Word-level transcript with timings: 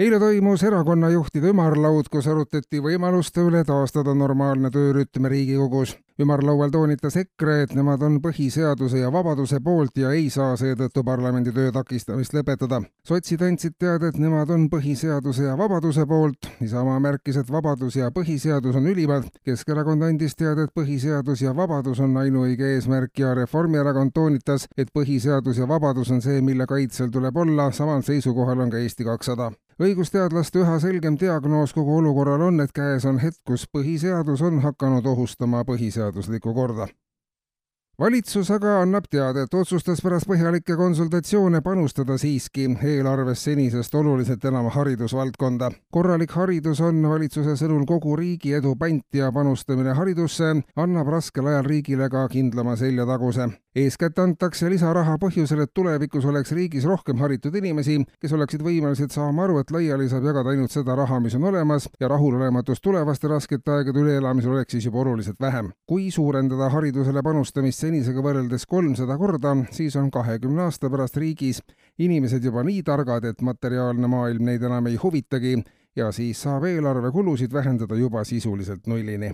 eile 0.00 0.16
toimus 0.18 0.62
erakonnajuhtide 0.64 1.50
ümarlaud, 1.52 2.06
kus 2.08 2.24
arutati 2.30 2.78
võimaluste 2.80 3.42
üle 3.44 3.60
taastada 3.68 4.14
normaalne 4.16 4.70
töörütm 4.72 5.26
Riigikogus. 5.28 5.98
ümarlaual 6.20 6.70
toonitas 6.72 7.16
EKRE, 7.16 7.56
et 7.64 7.74
nemad 7.76 8.02
on 8.04 8.16
põhiseaduse 8.24 9.00
ja 9.00 9.12
vabaduse 9.12 9.60
poolt 9.64 10.00
ja 10.00 10.10
ei 10.16 10.30
saa 10.30 10.56
seetõttu 10.56 11.04
parlamendi 11.04 11.52
töö 11.52 11.72
takistamist 11.72 12.32
lõpetada. 12.32 12.80
sotsid 13.04 13.42
andsid 13.42 13.76
teada, 13.78 14.08
et 14.08 14.18
nemad 14.18 14.50
on 14.50 14.68
põhiseaduse 14.70 15.44
ja 15.44 15.58
vabaduse 15.58 16.06
poolt. 16.06 16.48
Isamaa 16.60 17.00
märkis, 17.00 17.36
et 17.36 17.52
vabadus 17.52 17.96
ja 17.96 18.10
põhiseadus 18.10 18.76
on 18.76 18.86
ülimad. 18.86 19.28
Keskerakond 19.44 20.02
andis 20.02 20.36
teada, 20.36 20.62
et 20.62 20.74
põhiseadus 20.74 21.42
ja 21.42 21.56
vabadus 21.56 22.00
on 22.00 22.16
ainuõige 22.16 22.74
eesmärk 22.74 23.18
ja 23.18 23.34
Reformierakond 23.34 24.12
toonitas, 24.14 24.68
et 24.76 24.88
põhiseadus 24.94 25.58
ja 25.58 25.68
vabadus 25.68 26.10
on 26.10 26.22
see, 26.22 26.40
mille 26.40 26.66
kaitsel 26.66 27.10
tuleb 27.10 27.36
olla. 27.36 27.72
samal 27.72 28.02
seisukohal 28.02 28.60
on 28.60 28.70
ka 28.70 28.78
Eesti 28.78 29.04
kakssada 29.04 29.52
õigusteadlaste 29.80 30.60
üha 30.60 30.78
selgem 30.82 31.16
diagnoos 31.20 31.72
kogu 31.76 31.96
olukorral 31.98 32.42
on, 32.48 32.60
et 32.60 32.72
käes 32.76 33.06
on 33.08 33.18
hetk, 33.22 33.40
kus 33.48 33.66
põhiseadus 33.72 34.42
on 34.44 34.60
hakanud 34.64 35.06
ohustama 35.06 35.64
põhiseaduslikku 35.68 36.54
korda 36.54 36.88
valitsus 38.00 38.48
aga 38.54 38.78
annab 38.80 39.04
teada, 39.12 39.42
et 39.44 39.54
otsustas 39.54 40.00
pärast 40.00 40.24
põhjalikke 40.30 40.72
konsultatsioone 40.78 41.60
panustada 41.60 42.16
siiski 42.20 42.64
eelarves 42.88 43.44
senisest 43.44 43.94
oluliselt 43.94 44.44
enam 44.48 44.70
haridusvaldkonda. 44.72 45.70
korralik 45.92 46.32
haridus 46.32 46.80
on 46.80 47.02
valitsuse 47.08 47.58
sõnul 47.60 47.84
kogu 47.86 48.16
riigi 48.16 48.54
edu 48.56 48.72
pant 48.80 49.04
ja 49.12 49.32
panustamine 49.32 49.92
haridusse 49.98 50.54
annab 50.76 51.12
raskel 51.12 51.52
ajal 51.52 51.66
riigile 51.68 52.08
ka 52.08 52.28
kindlama 52.32 52.76
seljataguse 52.76 53.50
eeskätt 53.76 54.18
antakse 54.18 54.70
lisaraha 54.70 55.14
põhjusel, 55.22 55.62
et 55.62 55.70
tulevikus 55.74 56.24
oleks 56.26 56.50
riigis 56.56 56.84
rohkem 56.88 57.20
haritud 57.22 57.54
inimesi, 57.54 58.00
kes 58.20 58.32
oleksid 58.34 58.64
võimelised 58.66 59.14
saama 59.14 59.44
aru, 59.46 59.60
et 59.60 59.70
laiali 59.70 60.08
saab 60.10 60.26
jagada 60.26 60.50
ainult 60.50 60.74
seda 60.74 60.96
raha, 60.98 61.20
mis 61.22 61.36
on 61.38 61.46
olemas 61.52 61.86
ja 62.00 62.08
rahulolematus 62.10 62.82
tulevaste 62.82 63.30
raskete 63.30 63.76
aegade 63.76 64.02
üleelamisel 64.02 64.56
oleks 64.56 64.74
siis 64.74 64.88
juba 64.88 65.04
oluliselt 65.04 65.40
vähem. 65.40 65.70
kui 65.86 66.10
suurendada 66.10 66.68
haridusele 66.70 67.22
panustamist 67.22 67.78
senisega 67.90 68.22
võrreldes 68.22 68.66
kolmsada 68.70 69.16
korda, 69.18 69.56
siis 69.74 69.96
on 69.98 70.10
kahekümne 70.14 70.68
aasta 70.68 70.90
pärast 70.92 71.18
riigis. 71.18 71.58
Inimesed 71.98 72.44
juba 72.46 72.62
nii 72.66 72.84
targad, 72.86 73.26
et 73.26 73.42
materiaalne 73.42 74.10
maailm 74.10 74.46
neid 74.46 74.62
enam 74.62 74.86
ei 74.86 74.98
huvitagi. 75.00 75.58
Ja 75.98 76.12
siis 76.14 76.38
saab 76.44 76.68
eelarve 76.68 77.10
kulusid 77.10 77.52
vähendada 77.52 77.96
juba 77.98 78.22
sisuliselt 78.24 78.86
nullini. 78.86 79.32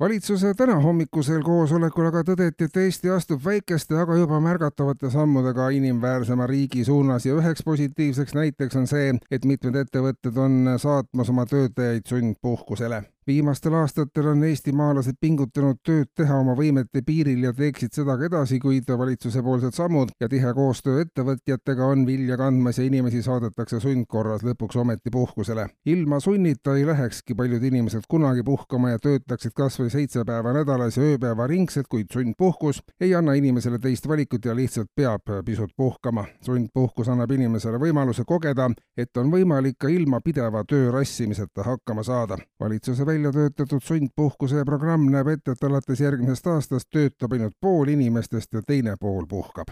Valitsuse 0.00 0.52
tänahommikusel 0.56 1.40
koosolekul 1.44 2.06
aga 2.08 2.22
tõdeti, 2.24 2.68
et 2.68 2.76
Eesti 2.82 3.10
astub 3.12 3.40
väikeste, 3.44 3.96
aga 4.00 4.16
juba 4.16 4.40
märgatavate 4.40 5.10
sammudega 5.12 5.68
inimväärsema 5.76 6.46
riigi 6.48 6.84
suunas. 6.84 7.26
Ja 7.28 7.36
üheks 7.36 7.64
positiivseks 7.64 8.36
näiteks 8.36 8.76
on 8.80 8.88
see, 8.88 9.14
et 9.30 9.48
mitmed 9.48 9.76
ettevõtted 9.86 10.36
on 10.40 10.76
saatmas 10.80 11.32
oma 11.32 11.48
töötajaid 11.48 12.08
sundpuhkusele 12.08 13.02
viimastel 13.30 13.74
aastatel 13.78 14.32
on 14.32 14.42
eestimaalased 14.48 15.18
pingutanud 15.22 15.78
tööd 15.86 16.08
teha 16.18 16.38
oma 16.42 16.56
võimete 16.58 17.02
piiril 17.06 17.44
ja 17.46 17.52
teeksid 17.54 17.94
seda 17.94 18.16
ka 18.18 18.26
edasi, 18.26 18.58
kuid 18.62 18.88
valitsusepoolsed 18.98 19.76
sammud 19.76 20.10
ja 20.20 20.28
tihe 20.28 20.50
koostöö 20.56 21.04
ettevõtjatega 21.04 21.86
on 21.92 22.02
vilja 22.08 22.38
kandmas 22.40 22.80
ja 22.80 22.86
inimesi 22.88 23.22
saadetakse 23.22 23.78
sundkorras 23.84 24.42
lõpuks 24.46 24.78
ometi 24.82 25.12
puhkusele. 25.14 25.68
ilma 25.86 26.20
sunnita 26.20 26.74
ei 26.76 26.86
lähekski 26.86 27.34
paljud 27.38 27.62
inimesed 27.70 28.08
kunagi 28.08 28.42
puhkama 28.42 28.90
ja 28.90 28.98
töötaksid 28.98 29.54
kas 29.54 29.78
või 29.80 29.92
seitse 29.94 30.24
päeva 30.26 30.52
nädalas 30.56 30.96
ja 30.96 31.06
ööpäevaringselt, 31.12 31.86
kuid 31.88 32.10
sundpuhkus 32.12 32.82
ei 33.00 33.14
anna 33.14 33.36
inimesele 33.38 33.78
teist 33.78 34.08
valikut 34.08 34.44
ja 34.44 34.56
lihtsalt 34.56 34.90
peab 34.96 35.30
pisut 35.44 35.70
puhkama. 35.76 36.24
sundpuhkus 36.42 37.08
annab 37.08 37.30
inimesele 37.30 37.78
võimaluse 37.78 38.24
kogeda, 38.26 38.70
et 38.96 39.16
on 39.16 39.30
võimalik 39.30 39.78
ka 39.78 39.88
ilma 39.88 40.20
pideva 40.20 40.64
töö 40.64 40.90
rassimiseta 40.90 41.62
hakkama 41.62 42.02
saada. 42.02 42.38
valitsuse 42.60 43.06
välja 43.06 43.19
välja 43.20 43.32
töötatud 43.32 43.82
sundpuhkuse 43.82 44.64
programm 44.64 45.10
näeb 45.12 45.28
ette, 45.28 45.52
et 45.52 45.64
alates 45.64 46.00
järgmisest 46.00 46.46
aastast 46.46 46.88
töötab 46.90 47.32
ainult 47.36 47.56
pool 47.60 47.88
inimestest 47.92 48.52
ja 48.52 48.62
teine 48.62 48.96
pool 49.00 49.26
puhkab. 49.28 49.68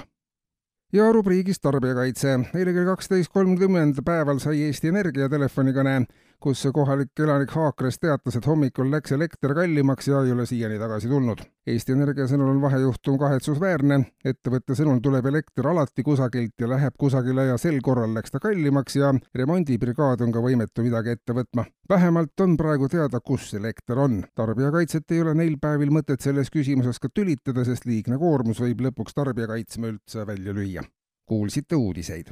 ja 0.92 1.12
rubriigis 1.12 1.60
Tarbijakaitse. 1.60 2.40
eile 2.54 2.72
kell 2.72 2.84
kaksteist 2.84 3.32
kolmkümmend 3.32 4.02
päeval 4.04 4.38
sai 4.38 4.62
Eesti 4.62 4.88
Energia 4.88 5.28
telefonikõne 5.28 6.06
kus 6.40 6.62
kohalik 6.74 7.20
elanik 7.20 7.50
Haakres 7.50 7.98
teatas, 7.98 8.36
et 8.38 8.46
hommikul 8.46 8.90
läks 8.90 9.12
elekter 9.12 9.54
kallimaks 9.54 10.08
ja 10.08 10.22
ei 10.22 10.32
ole 10.32 10.46
siiani 10.46 10.78
tagasi 10.78 11.08
tulnud. 11.10 11.40
Eesti 11.68 11.92
Energia 11.92 12.28
sõnul 12.30 12.52
on 12.52 12.60
vahejuhtum 12.62 13.18
kahetsusväärne, 13.20 13.98
ettevõtte 14.24 14.76
sõnul 14.78 15.02
tuleb 15.04 15.26
elekter 15.26 15.66
alati 15.68 16.02
kusagilt 16.06 16.54
ja 16.60 16.68
läheb 16.70 16.94
kusagile 16.98 17.48
ja 17.50 17.58
sel 17.58 17.80
korral 17.84 18.14
läks 18.14 18.32
ta 18.34 18.40
kallimaks 18.42 18.96
ja 18.96 19.12
remondibrigaad 19.34 20.22
on 20.24 20.32
ka 20.32 20.42
võimetu 20.44 20.86
midagi 20.86 21.16
ette 21.16 21.36
võtma. 21.36 21.66
vähemalt 21.88 22.40
on 22.40 22.56
praegu 22.56 22.88
teada, 22.88 23.20
kus 23.20 23.54
elekter 23.54 23.98
on. 23.98 24.24
tarbijakaitset 24.34 25.10
ei 25.10 25.22
ole 25.22 25.34
neil 25.34 25.58
päevil 25.60 25.90
mõtet 25.90 26.20
selles 26.20 26.50
küsimuses 26.50 26.98
ka 26.98 27.08
tülitada, 27.14 27.64
sest 27.64 27.86
liigne 27.86 28.18
koormus 28.18 28.60
võib 28.60 28.80
lõpuks 28.80 29.14
tarbijakaitsme 29.14 29.88
üldse 29.88 30.26
välja 30.26 30.52
lüüa. 30.52 30.82
kuulsite 31.26 31.76
uudiseid 31.76 32.26